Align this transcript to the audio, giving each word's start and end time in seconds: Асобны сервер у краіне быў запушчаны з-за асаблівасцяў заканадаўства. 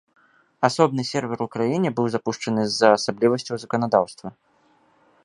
Асобны 0.67 1.01
сервер 1.09 1.39
у 1.45 1.47
краіне 1.57 1.89
быў 1.99 2.05
запушчаны 2.15 2.61
з-за 2.71 2.89
асаблівасцяў 2.97 3.55
заканадаўства. 3.65 4.27